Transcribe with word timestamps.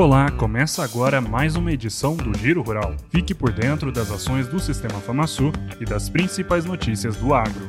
Olá, 0.00 0.30
começa 0.30 0.82
agora 0.82 1.20
mais 1.20 1.56
uma 1.56 1.70
edição 1.70 2.16
do 2.16 2.32
Giro 2.38 2.62
Rural. 2.62 2.94
Fique 3.10 3.34
por 3.34 3.52
dentro 3.52 3.92
das 3.92 4.10
ações 4.10 4.48
do 4.48 4.58
Sistema 4.58 4.98
Famasul 4.98 5.52
e 5.78 5.84
das 5.84 6.08
principais 6.08 6.64
notícias 6.64 7.16
do 7.16 7.34
agro. 7.34 7.68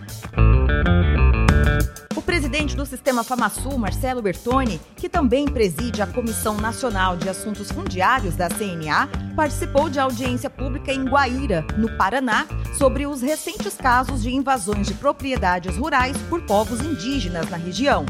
O 2.15 2.21
presidente 2.21 2.73
do 2.73 2.85
Sistema 2.85 3.21
Famasul, 3.21 3.77
Marcelo 3.77 4.21
Bertoni, 4.21 4.79
que 4.95 5.09
também 5.09 5.45
preside 5.45 6.01
a 6.01 6.07
Comissão 6.07 6.55
Nacional 6.55 7.17
de 7.17 7.27
Assuntos 7.27 7.69
Fundiários 7.69 8.33
da 8.33 8.47
CNA, 8.47 9.09
participou 9.35 9.89
de 9.89 9.99
audiência 9.99 10.49
pública 10.49 10.93
em 10.93 11.03
Guaíra, 11.03 11.65
no 11.77 11.97
Paraná, 11.97 12.47
sobre 12.77 13.05
os 13.05 13.21
recentes 13.21 13.75
casos 13.75 14.23
de 14.23 14.33
invasões 14.33 14.87
de 14.87 14.93
propriedades 14.93 15.75
rurais 15.75 16.15
por 16.29 16.41
povos 16.43 16.79
indígenas 16.79 17.49
na 17.49 17.57
região. 17.57 18.05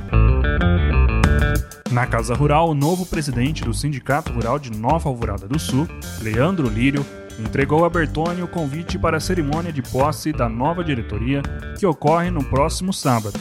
Na 1.91 2.07
Casa 2.07 2.33
Rural, 2.33 2.69
o 2.69 2.73
novo 2.73 3.05
presidente 3.05 3.65
do 3.65 3.73
Sindicato 3.73 4.31
Rural 4.31 4.57
de 4.57 4.71
Nova 4.71 5.09
Alvorada 5.09 5.45
do 5.45 5.59
Sul, 5.59 5.85
Leandro 6.21 6.69
Lírio, 6.69 7.05
entregou 7.37 7.83
a 7.83 7.89
Bertone 7.89 8.41
o 8.41 8.47
convite 8.47 8.97
para 8.97 9.17
a 9.17 9.19
cerimônia 9.19 9.73
de 9.73 9.81
posse 9.81 10.31
da 10.31 10.47
nova 10.47 10.85
diretoria 10.85 11.41
que 11.77 11.85
ocorre 11.85 12.31
no 12.31 12.45
próximo 12.45 12.93
sábado. 12.93 13.37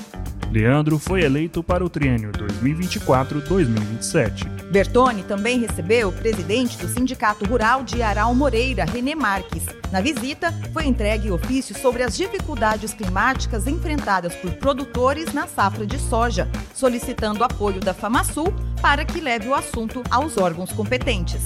Leandro 0.50 0.98
foi 0.98 1.22
eleito 1.22 1.62
para 1.62 1.84
o 1.84 1.88
triênio 1.88 2.32
2024-2027. 2.32 4.59
Bertone 4.70 5.24
também 5.24 5.58
recebeu 5.58 6.08
o 6.08 6.12
presidente 6.12 6.78
do 6.78 6.86
Sindicato 6.86 7.44
Rural 7.44 7.82
de 7.82 8.02
Aral 8.02 8.32
Moreira, 8.36 8.84
René 8.84 9.16
Marques. 9.16 9.66
Na 9.90 10.00
visita, 10.00 10.54
foi 10.72 10.86
entregue 10.86 11.32
ofício 11.32 11.76
sobre 11.76 12.04
as 12.04 12.16
dificuldades 12.16 12.94
climáticas 12.94 13.66
enfrentadas 13.66 14.36
por 14.36 14.52
produtores 14.54 15.32
na 15.32 15.48
safra 15.48 15.84
de 15.84 15.98
soja, 15.98 16.48
solicitando 16.72 17.42
apoio 17.42 17.80
da 17.80 17.92
FamaSul 17.92 18.54
para 18.80 19.04
que 19.04 19.20
leve 19.20 19.48
o 19.48 19.54
assunto 19.54 20.04
aos 20.08 20.38
órgãos 20.38 20.72
competentes. 20.72 21.42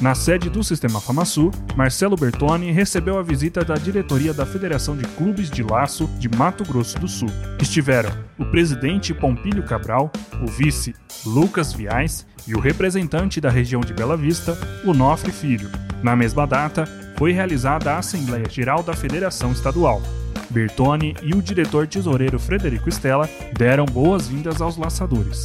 Na 0.00 0.14
sede 0.14 0.48
do 0.48 0.62
Sistema 0.62 1.00
FamaSul, 1.00 1.50
Marcelo 1.74 2.14
Bertoni 2.14 2.70
recebeu 2.70 3.18
a 3.18 3.22
visita 3.22 3.64
da 3.64 3.74
diretoria 3.74 4.32
da 4.32 4.46
Federação 4.46 4.96
de 4.96 5.04
Clubes 5.04 5.50
de 5.50 5.60
Laço 5.64 6.06
de 6.20 6.28
Mato 6.28 6.64
Grosso 6.64 6.96
do 7.00 7.08
Sul. 7.08 7.28
Estiveram 7.60 8.10
o 8.38 8.44
presidente 8.44 9.12
Pompílio 9.12 9.64
Cabral, 9.64 10.12
o 10.40 10.46
vice 10.46 10.94
Lucas 11.26 11.72
Viais 11.72 12.24
e 12.46 12.54
o 12.54 12.60
representante 12.60 13.40
da 13.40 13.50
região 13.50 13.80
de 13.80 13.92
Bela 13.92 14.16
Vista, 14.16 14.56
Onofre 14.86 15.32
Filho. 15.32 15.68
Na 16.00 16.14
mesma 16.14 16.46
data, 16.46 16.84
foi 17.16 17.32
realizada 17.32 17.92
a 17.92 17.98
Assembleia 17.98 18.48
Geral 18.48 18.84
da 18.84 18.92
Federação 18.92 19.50
Estadual. 19.50 20.00
Bertoni 20.48 21.16
e 21.24 21.34
o 21.34 21.42
diretor 21.42 21.88
tesoureiro 21.88 22.38
Frederico 22.38 22.88
Stella 22.88 23.28
deram 23.52 23.84
boas-vindas 23.84 24.60
aos 24.62 24.76
laçadores. 24.76 25.44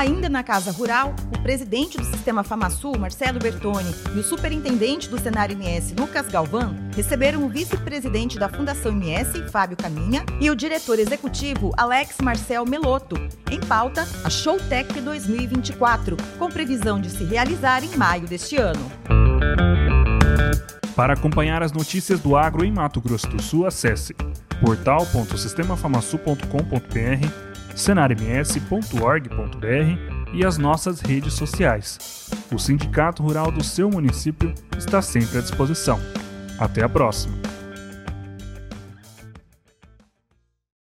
Ainda 0.00 0.28
na 0.30 0.42
Casa 0.42 0.72
Rural, 0.72 1.14
o 1.30 1.38
presidente 1.42 1.98
do 1.98 2.04
Sistema 2.06 2.42
FamaSul, 2.42 2.98
Marcelo 2.98 3.38
Bertoni, 3.38 3.94
e 4.16 4.18
o 4.18 4.22
superintendente 4.22 5.10
do 5.10 5.20
Senar 5.20 5.50
MS, 5.50 5.94
Lucas 5.94 6.26
Galvão, 6.26 6.74
receberam 6.96 7.44
o 7.44 7.50
vice-presidente 7.50 8.38
da 8.38 8.48
Fundação 8.48 8.92
MS, 8.92 9.50
Fábio 9.50 9.76
Caminha, 9.76 10.24
e 10.40 10.48
o 10.48 10.56
diretor 10.56 10.98
executivo, 10.98 11.70
Alex 11.76 12.16
Marcel 12.22 12.64
Meloto, 12.64 13.16
em 13.50 13.60
pauta 13.60 14.08
a 14.24 14.30
Showtech 14.30 14.98
2024, 15.02 16.16
com 16.38 16.48
previsão 16.48 16.98
de 16.98 17.10
se 17.10 17.24
realizar 17.24 17.84
em 17.84 17.94
maio 17.94 18.26
deste 18.26 18.56
ano. 18.56 18.90
Para 20.96 21.12
acompanhar 21.12 21.62
as 21.62 21.72
notícias 21.72 22.20
do 22.20 22.38
agro 22.38 22.64
em 22.64 22.72
Mato 22.72 23.02
Grosso 23.02 23.28
do 23.28 23.42
Sul, 23.42 23.66
acesse 23.66 24.14
portal.sistemafamasul.com.br 24.62 27.49
senarms.org.br 27.80 30.34
e 30.34 30.44
as 30.44 30.58
nossas 30.58 31.00
redes 31.00 31.34
sociais. 31.34 32.28
O 32.52 32.58
Sindicato 32.58 33.22
Rural 33.22 33.50
do 33.50 33.64
seu 33.64 33.90
município 33.90 34.52
está 34.76 35.00
sempre 35.00 35.38
à 35.38 35.40
disposição. 35.40 35.98
Até 36.58 36.82
a 36.82 36.88
próxima! 36.88 37.49